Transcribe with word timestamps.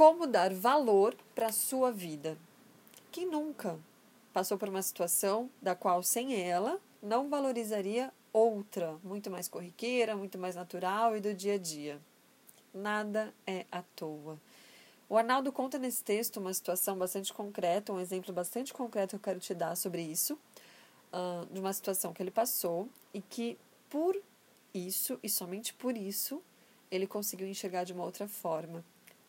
Como 0.00 0.26
dar 0.26 0.54
valor 0.54 1.14
para 1.34 1.48
a 1.48 1.52
sua 1.52 1.92
vida? 1.92 2.38
Quem 3.12 3.26
nunca 3.26 3.78
passou 4.32 4.56
por 4.56 4.66
uma 4.66 4.80
situação 4.80 5.50
da 5.60 5.74
qual 5.74 6.02
sem 6.02 6.40
ela 6.40 6.80
não 7.02 7.28
valorizaria 7.28 8.10
outra, 8.32 8.96
muito 9.04 9.30
mais 9.30 9.46
corriqueira, 9.46 10.16
muito 10.16 10.38
mais 10.38 10.56
natural 10.56 11.14
e 11.18 11.20
do 11.20 11.34
dia 11.34 11.56
a 11.56 11.58
dia? 11.58 12.00
Nada 12.72 13.34
é 13.46 13.66
à 13.70 13.82
toa. 13.94 14.40
O 15.06 15.18
Arnaldo 15.18 15.52
conta 15.52 15.78
nesse 15.78 16.02
texto 16.02 16.38
uma 16.40 16.54
situação 16.54 16.96
bastante 16.96 17.30
concreta, 17.34 17.92
um 17.92 18.00
exemplo 18.00 18.32
bastante 18.32 18.72
concreto 18.72 19.10
que 19.10 19.16
eu 19.16 19.20
quero 19.20 19.38
te 19.38 19.52
dar 19.52 19.76
sobre 19.76 20.00
isso, 20.00 20.32
uh, 21.12 21.44
de 21.52 21.60
uma 21.60 21.74
situação 21.74 22.14
que 22.14 22.22
ele 22.22 22.30
passou 22.30 22.88
e 23.12 23.20
que 23.20 23.58
por 23.90 24.18
isso 24.72 25.20
e 25.22 25.28
somente 25.28 25.74
por 25.74 25.94
isso 25.94 26.42
ele 26.90 27.06
conseguiu 27.06 27.46
enxergar 27.46 27.84
de 27.84 27.92
uma 27.92 28.04
outra 28.04 28.26
forma. 28.26 28.82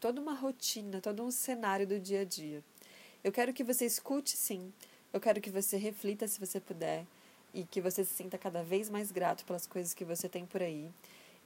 Toda 0.00 0.20
uma 0.20 0.34
rotina, 0.34 1.00
todo 1.00 1.24
um 1.24 1.30
cenário 1.30 1.86
do 1.86 1.98
dia 1.98 2.20
a 2.20 2.24
dia. 2.24 2.62
Eu 3.24 3.32
quero 3.32 3.52
que 3.52 3.64
você 3.64 3.84
escute 3.84 4.36
sim, 4.36 4.72
eu 5.12 5.20
quero 5.20 5.40
que 5.40 5.50
você 5.50 5.76
reflita 5.76 6.28
se 6.28 6.38
você 6.38 6.60
puder 6.60 7.04
e 7.52 7.64
que 7.64 7.80
você 7.80 8.04
se 8.04 8.14
sinta 8.14 8.38
cada 8.38 8.62
vez 8.62 8.88
mais 8.88 9.10
grato 9.10 9.44
pelas 9.44 9.66
coisas 9.66 9.94
que 9.94 10.04
você 10.04 10.28
tem 10.28 10.46
por 10.46 10.62
aí 10.62 10.88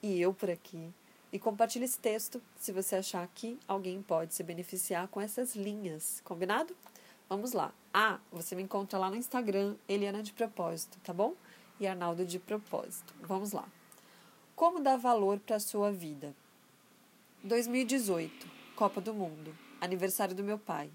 e 0.03 0.21
eu 0.21 0.35
por 0.35 0.51
aqui 0.51 0.93
e 1.33 1.39
compartilhe 1.39 1.87
esse 1.87 1.99
texto 1.99 2.43
se 2.57 2.73
você 2.73 2.97
achar 2.97 3.27
que 3.35 3.59
alguém 3.67 4.03
pode 4.03 4.35
se 4.35 4.43
beneficiar 4.43 5.09
com 5.09 5.19
essas 5.19 5.57
linhas, 5.57 6.21
combinado? 6.23 6.77
Vamos 7.31 7.53
lá. 7.53 7.73
Ah, 7.95 8.21
você 8.31 8.55
me 8.55 8.63
encontra 8.63 8.99
lá 8.99 9.09
no 9.09 9.17
Instagram, 9.17 9.75
Eliana 9.89 10.23
de 10.23 10.33
Propósito, 10.35 10.99
tá 11.03 11.15
bom? 11.15 11.35
E 11.81 11.87
Arnaldo 11.87 12.27
de 12.27 12.39
Propósito. 12.39 13.15
Vamos 13.23 13.53
lá. 13.53 13.67
Como 14.55 14.81
dar 14.81 14.99
valor 14.99 15.41
para 15.41 15.57
a 15.57 15.61
sua 15.61 15.91
vida? 15.91 16.35
2018, 17.45 18.49
Copa 18.77 19.01
do 19.01 19.13
Mundo, 19.13 19.53
aniversário 19.81 20.33
do 20.33 20.45
meu 20.45 20.57
pai. 20.57 20.89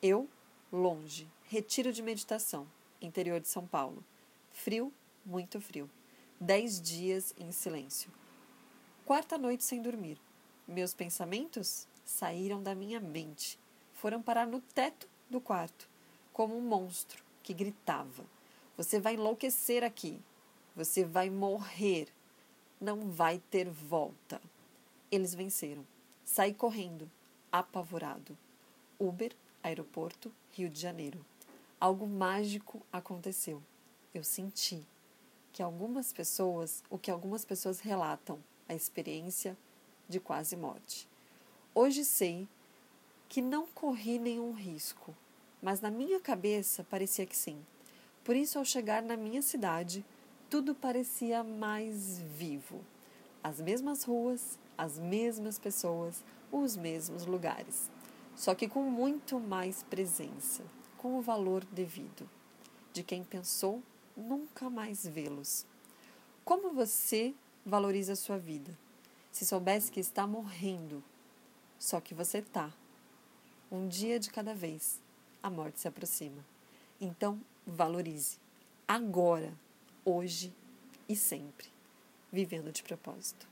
Eu, 0.00 0.28
longe, 0.72 1.28
retiro 1.48 1.92
de 1.92 2.02
meditação, 2.02 2.68
interior 3.02 3.40
de 3.40 3.48
São 3.48 3.66
Paulo. 3.66 4.04
Frio, 4.52 4.92
muito 5.26 5.60
frio. 5.60 5.90
Dez 6.40 6.80
dias 6.80 7.34
em 7.36 7.50
silêncio 7.50 8.12
Quarta 9.04 9.36
noite 9.36 9.64
sem 9.64 9.82
dormir. 9.82 10.20
Meus 10.68 10.94
pensamentos 10.94 11.88
saíram 12.04 12.62
da 12.62 12.74
minha 12.74 13.00
mente. 13.00 13.58
Foram 13.94 14.22
parar 14.22 14.46
no 14.46 14.60
teto 14.60 15.08
do 15.28 15.40
quarto, 15.40 15.88
como 16.30 16.56
um 16.56 16.60
monstro 16.60 17.24
que 17.42 17.52
gritava: 17.54 18.24
Você 18.76 19.00
vai 19.00 19.14
enlouquecer 19.14 19.82
aqui. 19.82 20.20
Você 20.76 21.04
vai 21.04 21.28
morrer. 21.28 22.06
Não 22.78 23.10
vai 23.10 23.38
ter 23.50 23.68
volta. 23.68 24.40
Eles 25.10 25.34
venceram. 25.34 25.86
Saí 26.30 26.52
correndo, 26.52 27.10
apavorado. 27.50 28.36
Uber, 29.00 29.34
aeroporto, 29.62 30.30
Rio 30.50 30.68
de 30.68 30.78
Janeiro. 30.78 31.24
Algo 31.80 32.06
mágico 32.06 32.82
aconteceu. 32.92 33.62
Eu 34.12 34.22
senti 34.22 34.86
que 35.54 35.62
algumas 35.62 36.12
pessoas, 36.12 36.84
o 36.90 36.98
que 36.98 37.10
algumas 37.10 37.46
pessoas 37.46 37.80
relatam, 37.80 38.38
a 38.68 38.74
experiência 38.74 39.56
de 40.06 40.20
quase 40.20 40.54
morte. 40.54 41.08
Hoje 41.74 42.04
sei 42.04 42.46
que 43.26 43.40
não 43.40 43.66
corri 43.66 44.18
nenhum 44.18 44.52
risco, 44.52 45.16
mas 45.62 45.80
na 45.80 45.90
minha 45.90 46.20
cabeça 46.20 46.84
parecia 46.90 47.24
que 47.24 47.36
sim. 47.36 47.64
Por 48.22 48.36
isso, 48.36 48.58
ao 48.58 48.66
chegar 48.66 49.02
na 49.02 49.16
minha 49.16 49.40
cidade, 49.40 50.04
tudo 50.50 50.74
parecia 50.74 51.42
mais 51.42 52.18
vivo. 52.18 52.84
As 53.42 53.60
mesmas 53.60 54.04
ruas, 54.04 54.58
as 54.76 54.98
mesmas 54.98 55.58
pessoas, 55.58 56.24
os 56.50 56.76
mesmos 56.76 57.26
lugares. 57.26 57.90
Só 58.34 58.54
que 58.54 58.68
com 58.68 58.82
muito 58.82 59.40
mais 59.40 59.82
presença, 59.82 60.62
com 60.96 61.18
o 61.18 61.22
valor 61.22 61.64
devido, 61.64 62.28
de 62.92 63.02
quem 63.02 63.24
pensou 63.24 63.82
nunca 64.16 64.68
mais 64.68 65.06
vê-los. 65.06 65.66
Como 66.44 66.72
você 66.72 67.34
valorize 67.64 68.10
a 68.10 68.16
sua 68.16 68.38
vida. 68.38 68.76
Se 69.30 69.44
soubesse 69.44 69.92
que 69.92 70.00
está 70.00 70.26
morrendo, 70.26 71.04
só 71.78 72.00
que 72.00 72.14
você 72.14 72.38
está. 72.38 72.72
Um 73.70 73.86
dia 73.86 74.18
de 74.18 74.30
cada 74.30 74.54
vez, 74.54 74.98
a 75.42 75.50
morte 75.50 75.80
se 75.80 75.86
aproxima. 75.86 76.44
Então, 77.00 77.40
valorize. 77.66 78.38
Agora, 78.86 79.52
hoje 80.04 80.52
e 81.08 81.14
sempre. 81.14 81.77
Vivendo 82.30 82.70
de 82.70 82.82
propósito. 82.82 83.46